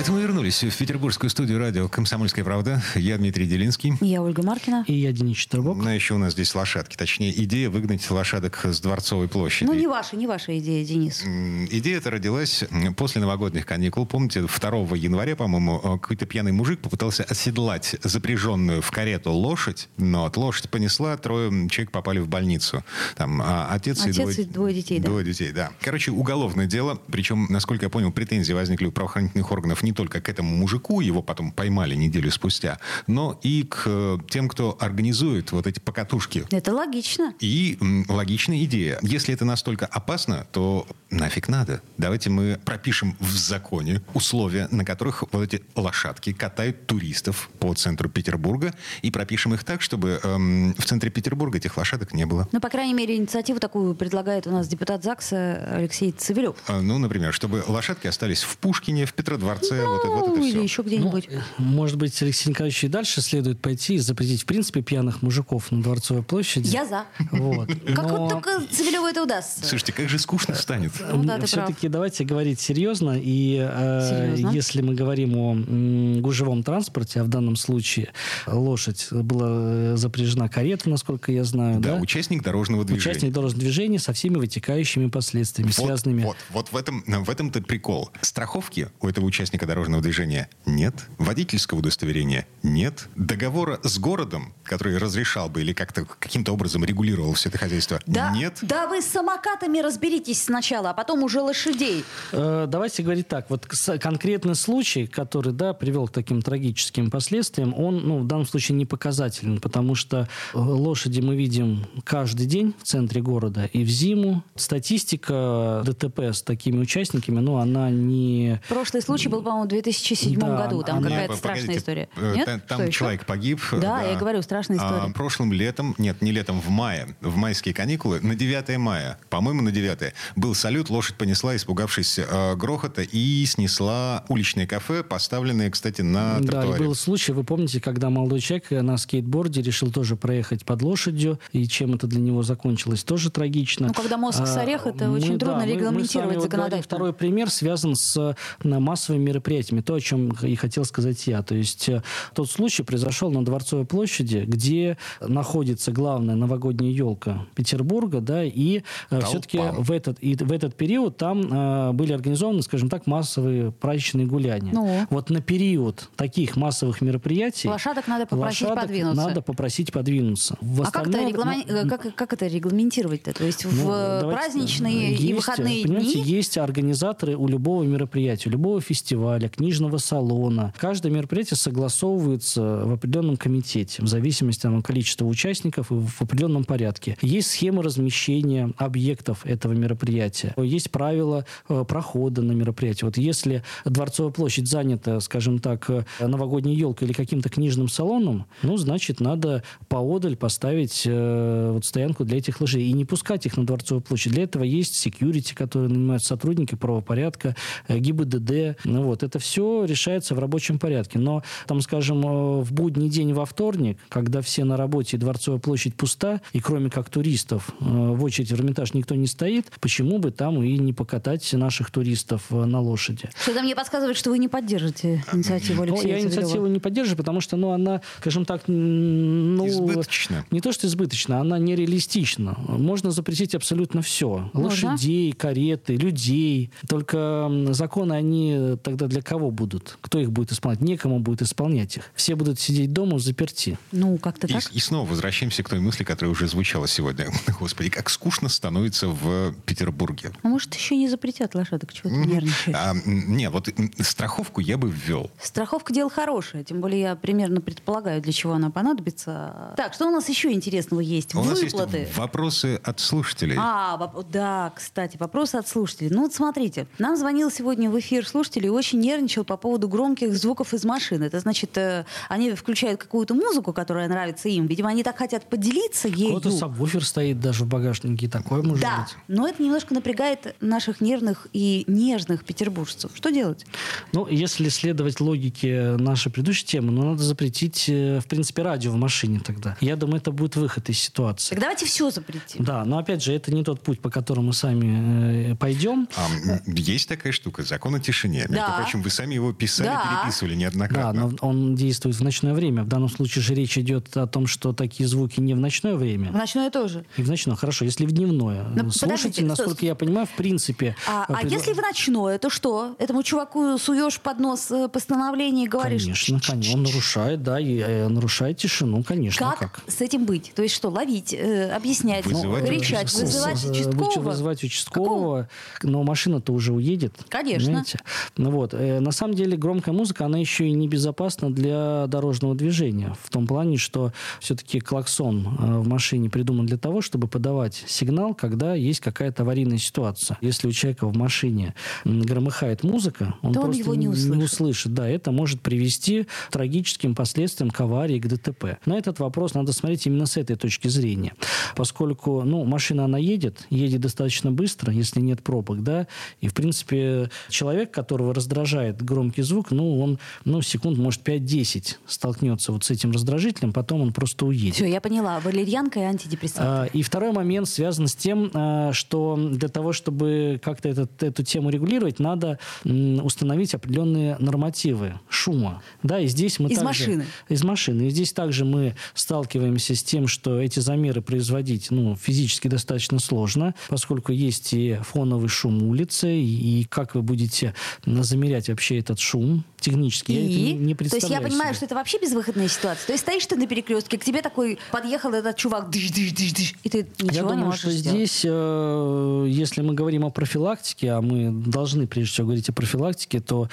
[0.00, 2.82] Это мы вернулись в петербургскую студию радио «Комсомольская правда».
[2.94, 3.92] Я Дмитрий Делинский.
[4.00, 4.82] Я Ольга Маркина.
[4.86, 5.76] И я Денис Четербок.
[5.76, 6.96] Ну, еще у нас здесь лошадки.
[6.96, 9.68] Точнее, идея выгнать лошадок с Дворцовой площади.
[9.68, 11.22] Ну, не ваша, не ваша идея, Денис.
[11.70, 12.64] Идея эта родилась
[12.96, 14.06] после новогодних каникул.
[14.06, 20.24] Помните, 2 января, по-моему, э, какой-то пьяный мужик попытался оседлать запряженную в карету лошадь, но
[20.24, 22.82] от лошадь понесла, трое человек попали в больницу.
[23.16, 25.08] Там а, отец, и, Отец двое, и двое детей, да.
[25.08, 25.72] Двое детей, да.
[25.82, 26.98] Короче, уголовное дело.
[27.12, 31.22] Причем, насколько я понял, претензии возникли у правоохранительных органов не только к этому мужику, его
[31.22, 36.44] потом поймали неделю спустя, но и к э, тем, кто организует вот эти покатушки.
[36.50, 37.34] Это логично.
[37.40, 38.98] И м, логичная идея.
[39.02, 41.80] Если это настолько опасно, то нафиг надо.
[41.98, 48.08] Давайте мы пропишем в законе условия, на которых вот эти лошадки катают туристов по центру
[48.08, 48.72] Петербурга,
[49.02, 52.48] и пропишем их так, чтобы эм, в центре Петербурга этих лошадок не было.
[52.52, 56.56] Ну, по крайней мере, инициативу такую предлагает у нас депутат ЗАГСа Алексей Цивилев.
[56.66, 60.44] А, Ну, например, чтобы лошадки остались в Пушкине, в Петродворце, вот, это- вот это Ну,
[60.44, 60.62] или все.
[60.62, 61.28] еще где-нибудь.
[61.58, 65.70] Ну, может быть, Алексей Николаевич и дальше следует пойти и запретить, в принципе, пьяных мужиков
[65.72, 66.68] на Дворцовой площади.
[66.68, 67.04] Я за.
[67.32, 67.68] Вот.
[67.94, 69.60] Как Но- вот только Цивилеву это удастся?
[69.66, 70.92] Слушайте, как же скучно станет.
[71.12, 73.16] Ну да, Все-таки давайте говорить серьезно.
[73.20, 74.54] И э, Серьезно?
[74.54, 78.12] если мы говорим о м, гужевом транспорте, а в данном случае
[78.46, 82.00] лошадь была э, запряжена карета, насколько я знаю, Да, да?
[82.00, 83.10] участник дорожного движения.
[83.12, 86.22] Участник дорожного движения со всеми вытекающими последствиями, Вот, связанными.
[86.22, 88.10] Вот, вот в этом, в этом-то прикол.
[88.20, 90.94] Страховки у этого участника дорожного движения нет.
[91.18, 93.08] Водительского удостоверения нет.
[93.14, 98.32] Договора с городом, который разрешал бы или как-то каким-то образом регулировал все это хозяйство, Да,
[98.32, 98.58] нет.
[98.62, 102.04] да вы с самокатами разберитесь сначала, а потом уже лошадей.
[102.32, 103.48] Э, Давайте говорить так.
[103.48, 103.68] Вот
[104.00, 108.86] конкретный случай, который да, привел к таким трагическим последствиям, он ну, в данном случае не
[108.86, 114.42] показателен, потому что э, лошади мы видим каждый день в центре города и в зиму.
[114.56, 118.60] Статистика ДТП с такими участниками, ну, она не...
[118.68, 120.82] Прошлый случай был, по-моему, в 2007 Да, году.
[120.82, 122.08] Там она- какая-то страшная погодите, история.
[122.16, 122.46] э, Нет?
[122.46, 122.98] та- Там Что еще?
[122.98, 123.60] человек погиб.
[123.72, 125.12] Да, я и говорю, страшная А, история.
[125.14, 129.70] прошлым летом, нет, не летом, в мае, в майские каникулы, на 9 мая, по-моему, на
[129.72, 136.38] 9, был салют, лошадь понесла, испугавшись э, грохота, и снесла уличное кафе, поставленное, кстати, на
[136.38, 136.84] Да, и тротуаре.
[136.84, 141.66] был случай, вы помните, когда молодой человек на скейтборде решил тоже проехать под лошадью, и
[141.66, 143.88] чем это для него закончилось, тоже трагично.
[143.88, 145.72] Ну, когда мозг с А, орех, это мы- очень да, трудно мы- мы с вами
[145.78, 146.82] регламентировать вот законодательно.
[146.82, 149.49] Второй пример связан с э, массовыми мероприятиями,
[149.82, 151.42] то, о чем и хотел сказать я.
[151.42, 152.02] То есть э,
[152.34, 159.26] тот случай произошел на Дворцовой площади, где находится главная новогодняя елка Петербурга, да, и Толпа.
[159.26, 164.26] все-таки в этот, и в этот период там э, были организованы, скажем так, массовые праздничные
[164.26, 164.72] гуляния.
[164.72, 165.06] Ну.
[165.10, 169.22] Вот на период таких массовых мероприятий Лошадок надо попросить лошадок подвинуться.
[169.26, 170.56] надо попросить подвинуться.
[170.60, 173.32] В А как это, реглама- ну, э, как, как это регламентировать-то?
[173.32, 176.22] То есть в ну, э, давайте, праздничные э, и есть, выходные понимаете, дни?
[176.22, 180.72] есть организаторы у любого мероприятия, у любого фестиваля, книжного салона.
[180.78, 187.16] Каждое мероприятие согласовывается в определенном комитете, в зависимости от количества участников и в определенном порядке.
[187.22, 190.54] Есть схема размещения объектов этого мероприятия.
[190.56, 193.06] Есть правила э, прохода на мероприятие.
[193.06, 198.76] Вот если Дворцовая площадь занята, скажем так, э, новогодней елкой или каким-то книжным салоном, ну,
[198.76, 203.66] значит, надо поодаль поставить э, вот стоянку для этих лошадей и не пускать их на
[203.66, 204.32] Дворцовую площадь.
[204.32, 207.56] Для этого есть секьюрити, которые нанимают сотрудники правопорядка,
[207.88, 208.78] э, ГИБДД.
[208.84, 211.18] Ну, вот, это все решается в рабочем порядке.
[211.18, 215.60] Но, там, скажем, э, в будний день во вторник, когда все на работе и Дворцовая
[215.60, 220.18] площадь пуста, и кроме как туристов э, в очередь в Эрмитаж никто не стоит, почему
[220.18, 223.28] бы там и не покатать наших туристов э, на лошади?
[223.42, 227.40] Что-то мне подсказывает, что вы не поддержите инициативу Ну, Алексея я инициативу не поддерживаю, потому
[227.40, 230.44] что ну, она, скажем так, ну, Избыточно.
[230.50, 232.56] не то, что избыточно, она нереалистична.
[232.68, 234.50] Можно запретить абсолютно все.
[234.54, 236.70] Лошадей, кареты, людей.
[236.88, 239.98] Только законы, они тогда для кого будут?
[240.00, 240.80] Кто их будет исполнять?
[240.80, 242.04] Некому будет исполнять их.
[242.14, 243.78] Все будут сидеть дома заперти.
[243.92, 244.72] Ну, как-то И, так.
[244.72, 247.26] и снова возвращаемся к той мысли, которая уже звучала сегодня.
[247.60, 250.32] Господи, как скучно становится в Петербурге.
[250.42, 251.92] А может, еще не запретят лошадок?
[251.92, 252.76] Чего ты нервничаешь?
[252.76, 253.68] А, м, не, вот
[253.98, 255.30] страховку я бы ввел.
[255.42, 259.74] Страховка дело хорошее, тем более я примерно предполагаю, для чего она понадобится.
[259.76, 261.34] Так, что у нас еще интересного есть?
[261.34, 261.98] У нас Выплаты.
[261.98, 263.56] есть вопросы от слушателей.
[263.58, 266.10] А, воп- да, кстати, вопрос от слушателей.
[266.10, 270.34] Ну вот смотрите, нам звонил сегодня в эфир слушатель и очень нервничал по поводу громких
[270.36, 271.24] звуков из машины.
[271.24, 274.66] Это значит, э, они включают какую-то музыку, которая нравится им.
[274.66, 276.38] Видимо, они так хотят поделиться ею.
[276.38, 279.16] Кто-то сабвуфер стоит даже в багажнике, такое может Да, быть.
[279.28, 283.10] но это немножко напрягает наших нервных и нежных петербуржцев.
[283.14, 283.64] Что делать?
[284.12, 288.96] Ну, если следовать логике нашей предыдущей темы, ну, надо запретить, э, в принципе, радио в
[288.96, 289.76] машине тогда.
[289.80, 291.50] Я думаю, это будет выход из ситуации.
[291.50, 292.64] Так давайте все запретим.
[292.64, 296.08] Да, но опять же, это не тот путь, по которому мы сами э, пойдем.
[296.16, 296.26] А,
[296.66, 298.40] есть такая штука, закон о тишине.
[298.40, 298.76] Между Да.
[298.90, 300.20] Прочим, Причем вы сами его писали, Да.
[300.22, 301.28] переписывали Да, неоднократно.
[301.28, 302.82] но он действует в ночное время.
[302.84, 306.30] В данном случае же речь идет о том, что такие звуки не в ночное время.
[306.30, 307.04] В ночное тоже.
[307.16, 308.64] И в ночное, хорошо, если в дневное.
[308.64, 309.88] Ну, Слушатель, подождите, насколько стой.
[309.88, 310.96] я понимаю, в принципе...
[311.06, 312.96] А, э, а предла- если в ночное, то что?
[312.98, 316.02] Этому чуваку суешь под нос э, постановление и говоришь...
[316.02, 316.74] Конечно, конечно.
[316.74, 319.54] Он нарушает, да, и э, нарушает тишину, конечно.
[319.58, 320.52] Как, с этим быть?
[320.54, 323.26] То есть что, ловить, э, объяснять, Вызывать кричать, участкового.
[323.26, 324.30] вызывать Э, участкового?
[324.30, 325.48] Вызывать участкового,
[325.82, 327.14] но машина-то уже уедет.
[327.28, 327.66] Конечно.
[327.66, 327.98] понимаете?
[328.36, 328.74] Ну вот.
[328.80, 333.14] Э, На самом деле громкая музыка, она еще и небезопасна для дорожного движения.
[333.22, 338.34] В том плане, что все-таки клаксон э, в машине придуман для того, чтобы подавать сигнал,
[338.34, 340.38] когда есть какая-то аварийная ситуация.
[340.40, 344.44] Если у человека в машине громыхает музыка, он То он просто его не услышит.
[344.44, 344.94] услышит.
[344.94, 348.78] Да, это может привести к трагическим последствиям, к аварии, к ДТП.
[348.86, 351.34] На этот вопрос надо смотреть именно с этой точки зрения.
[351.76, 356.06] Поскольку, ну, машина, она едет, едет достаточно быстро, если нет пробок, да,
[356.40, 358.69] и, в принципе, человек, которого раздражает
[359.00, 364.12] громкий звук, ну, он, ну, секунд, может, 5-10 столкнется вот с этим раздражителем, потом он
[364.12, 364.74] просто уедет.
[364.74, 365.40] Все, я поняла.
[365.40, 366.60] Валерьянка и антидепрессант.
[366.66, 371.42] А, И второй момент связан с тем, а, что для того, чтобы как-то этот, эту
[371.42, 375.82] тему регулировать, надо установить определенные нормативы шума.
[376.02, 377.24] Да, и здесь мы Из также- машины.
[377.48, 378.02] Из машины.
[378.08, 383.74] И здесь также мы сталкиваемся с тем, что эти замеры производить ну, физически достаточно сложно,
[383.88, 387.74] поскольку есть и фоновый шум улицы, и, и как вы будете
[388.06, 388.22] м,
[388.60, 390.32] замерять вообще этот шум технически.
[390.32, 390.44] Я И?
[390.44, 391.76] это не То есть представляю я понимаю, себе.
[391.76, 393.06] что это вообще безвыходная ситуация.
[393.06, 396.52] То есть стоишь ты на перекрестке, к тебе такой подъехал этот чувак, дыш, дыш, дыш,
[396.52, 398.18] дыш, и ты ничего Я не думаю, можешь что сделать.
[398.18, 403.40] здесь, э, если мы говорим о профилактике, а мы должны прежде всего говорить о профилактике,
[403.40, 403.68] то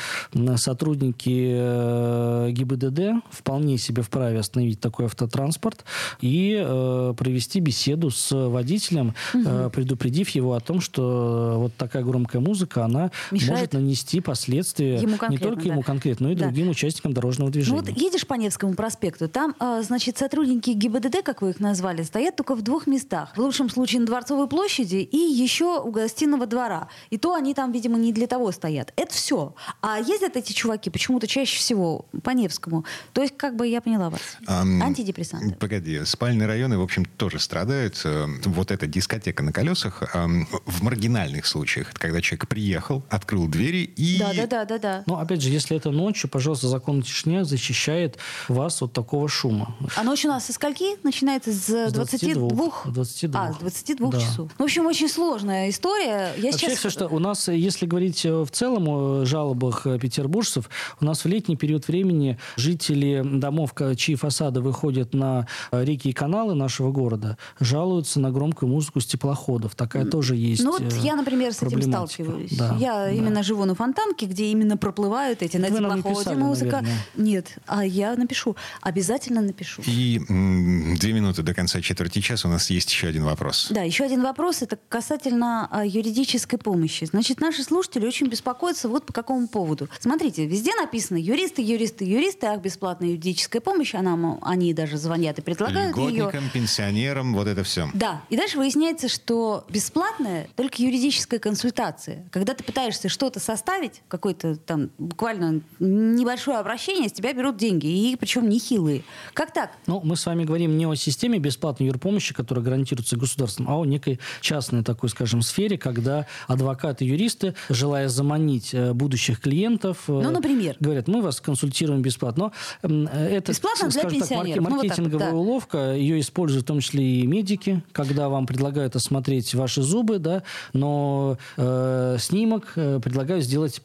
[0.55, 5.83] сотрудники э, ГИБДД вполне себе вправе остановить такой автотранспорт
[6.21, 12.39] и э, провести беседу с водителем, э, предупредив его о том, что вот такая громкая
[12.41, 15.69] музыка, она Мешает может нанести последствия ему не только да.
[15.69, 16.45] ему конкретно, но и Да.
[16.45, 17.79] другим участникам дорожного Ну движения.
[17.81, 22.35] вот едешь по Невскому проспекту, там, а, значит, сотрудники ГИБДД, как вы их назвали, стоят
[22.35, 23.31] только в двух местах.
[23.35, 26.89] В лучшем случае на Дворцовой площади и еще у гостиного двора.
[27.09, 28.93] И то они там, видимо, не для того стоят.
[28.95, 29.55] Это все.
[29.81, 32.85] А ездят эти чуваки почему-то чаще всего по Невскому.
[33.13, 34.21] То есть, как бы я поняла вас.
[34.47, 35.55] Ам, Антидепрессанты.
[35.55, 38.01] Погоди, спальные районы, в общем, тоже страдают.
[38.05, 43.47] Э, Вот эта дискотека на колесах ам, в маргинальных случаях, это когда человек приехал, открыл
[43.47, 44.17] двери и...
[44.19, 45.03] Да, да, да, да, да.
[45.05, 48.17] Но опять же, если это ночью, пожалуйста, закон о тишине защищает
[48.47, 49.75] вас от такого шума.
[49.95, 51.03] А ночь у нас со скольки?
[51.03, 52.49] Начинается с 22?
[52.49, 52.91] 22.
[52.91, 53.41] 22.
[53.41, 54.19] А, с 22 Да.
[54.19, 54.51] часов.
[54.57, 56.33] В общем, очень сложная история.
[56.37, 56.79] Я Вообще, сейчас...
[56.79, 61.23] все, что у нас, если говорить э, в целом о жалобах э, петербуржцев, у нас
[61.23, 66.91] в летний период времени жители домов, чьи фасады выходят на э, реки и каналы нашего
[66.91, 69.75] города, жалуются на громкую музыку с теплоходов.
[69.75, 70.63] Такая тоже есть.
[70.63, 72.57] Ну вот я, например, с этим сталкиваюсь.
[72.57, 73.11] Да, я да.
[73.11, 76.77] именно живу на Фонтанке, где именно проплывают эти на теплоходе музыка.
[76.81, 76.97] наверное.
[77.15, 78.55] Нет, а я напишу.
[78.81, 79.81] Обязательно напишу.
[79.85, 83.67] И м, две минуты до конца четверти часа у нас есть еще один вопрос.
[83.69, 87.05] Да, еще один вопрос, это касательно а, юридической помощи.
[87.05, 89.89] Значит, наши слушатели очень беспокоятся вот по какому поводу.
[89.99, 95.41] Смотрите, везде написано юристы, юристы, юристы, ах, бесплатная юридическая помощь, она, они даже звонят и
[95.41, 96.09] предлагают ее.
[96.23, 97.89] Льготникам, пенсионерам, вот это все.
[97.93, 102.25] Да, и дальше выясняется, что бесплатная только юридическая консультация.
[102.31, 104.01] Когда ты пытаешься что-то составить,
[104.37, 109.03] какое-то там буквально небольшое обращение, с тебя берут деньги, и причем нехилые.
[109.33, 109.71] Как так?
[109.87, 113.85] Ну, мы с вами говорим не о системе бесплатной юрпомощи, которая гарантируется государством, а о
[113.85, 120.31] некой частной такой, скажем, сфере, когда адвокаты юристы, желая заманить э, будущих клиентов, э, Ну,
[120.31, 120.75] например?
[120.79, 122.51] говорят, мы вас консультируем бесплатно.
[122.83, 124.63] Но э, это, Бесплатно скажем так, марке- пенсионеров.
[124.63, 125.37] Ну, вот так маркетинговая да.
[125.37, 125.93] уловка.
[125.95, 131.37] Ее используют в том числе и медики, когда вам предлагают осмотреть ваши зубы, да, но
[131.57, 133.81] э, снимок предлагают сделать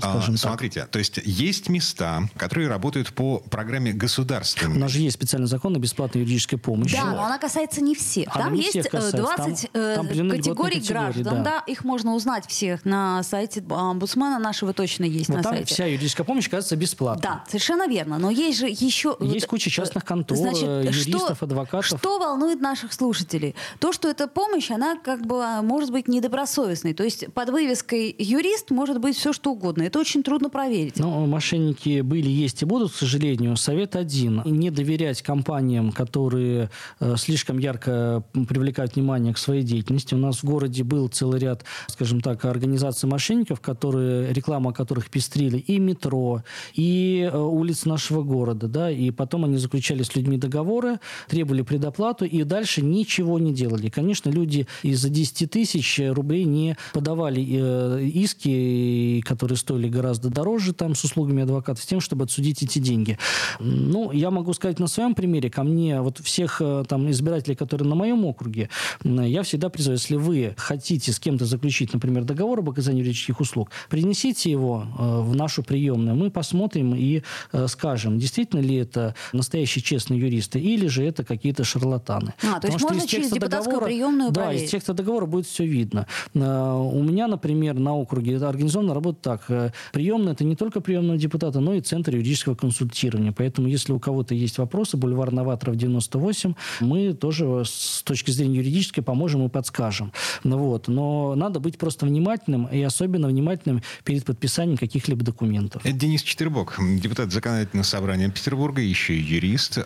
[0.00, 0.42] А, скажем так.
[0.42, 4.78] смотрите, то есть есть места, которые работают по программе У государственной.
[4.78, 6.96] нас же есть специальный закон о бесплатной юридической помощи.
[6.96, 8.28] Да, но она касается не всех.
[8.34, 9.16] Она Там не есть всех э, касается.
[9.18, 11.22] 20 Там- э, там категорий граждан.
[11.24, 11.42] да.
[11.42, 11.64] Да.
[11.66, 15.74] их можно узнать всех на сайте омбудсмена нашего точно есть Но на там сайте.
[15.74, 17.22] вся юридическая помощь, кажется, бесплатной.
[17.22, 18.18] Да, совершенно верно.
[18.18, 19.16] Но есть же еще...
[19.20, 21.86] Есть вот, куча э, частных контор, э, юристов, адвокатов.
[21.86, 23.54] Что волнует наших слушателей?
[23.78, 26.94] То, что эта помощь, она как бы а, может быть недобросовестной.
[26.94, 29.73] То есть под вывеской юрист может быть все что угодно.
[29.82, 30.98] Это очень трудно проверить.
[30.98, 33.56] Ну, мошенники были, есть и будут, к сожалению.
[33.56, 34.42] Совет один.
[34.44, 40.14] Не доверять компаниям, которые э, слишком ярко привлекают внимание к своей деятельности.
[40.14, 45.58] У нас в городе был целый ряд, скажем так, организаций мошенников, которые, реклама которых пестрили
[45.58, 46.42] и метро,
[46.74, 48.68] и э, улиц нашего города.
[48.68, 53.88] Да, и потом они заключали с людьми договоры, требовали предоплату и дальше ничего не делали.
[53.88, 60.94] Конечно, люди из-за 10 тысяч рублей не подавали э, иски, которые стоили гораздо дороже там
[60.94, 63.18] с услугами адвоката, с тем, чтобы отсудить эти деньги.
[63.60, 67.88] Ну, я могу сказать на своем примере, ко мне, вот всех э, там избирателей, которые
[67.88, 68.68] на моем округе,
[69.04, 73.70] я всегда призываю, если вы хотите с кем-то заключить, например, договор об оказании юридических услуг,
[73.88, 77.22] принесите его э, в нашу приемную, мы посмотрим и
[77.52, 82.34] э, скажем, действительно ли это настоящие честные юристы или же это какие-то шарлатаны.
[82.42, 84.66] А, то есть можно через депутатскую приемную Да, проверить.
[84.66, 86.06] из текста договора будет все видно.
[86.34, 89.44] У меня, например, на округе организована работа так.
[89.92, 93.32] Приемная– это не только приемная депутата, но и Центр юридического консультирования.
[93.32, 99.02] Поэтому, если у кого-то есть вопросы, бульвар Новаторов, 98, мы тоже с точки зрения юридической
[99.02, 100.12] поможем и подскажем.
[100.42, 100.88] Ну, вот.
[100.88, 105.84] Но надо быть просто внимательным и особенно внимательным перед подписанием каких-либо документов.
[105.84, 109.78] Это Денис Четербок, депутат законодательного собрания Петербурга, еще и юрист.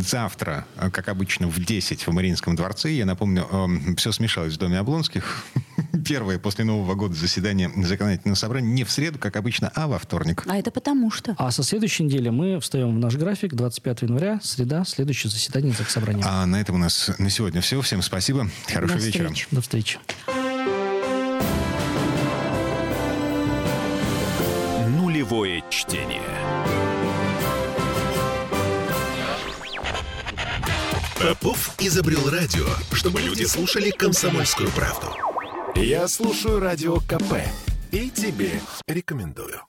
[0.00, 2.92] Завтра, как обычно, в 10 в Мариинском дворце.
[2.92, 3.46] Я напомню,
[3.96, 5.44] все смешалось в доме Облонских.
[6.06, 10.42] Первое после Нового года заседание законодательного собрания не в среду, как обычно, а во вторник.
[10.46, 11.34] А это потому что?
[11.38, 13.52] А со следующей недели мы встаем в наш график.
[13.54, 16.24] 25 января, среда, следующее заседание Заксобрания.
[16.26, 17.80] А на этом у нас на сегодня все.
[17.82, 18.48] Всем спасибо.
[18.72, 19.30] Хорошего До вечера.
[19.50, 19.98] До встречи.
[24.88, 26.22] Нулевое чтение.
[31.20, 35.08] Попов изобрел радио, чтобы люди слушали комсомольскую правду.
[35.74, 37.42] Я слушаю радио КП
[37.92, 39.60] и тебе рекомендую.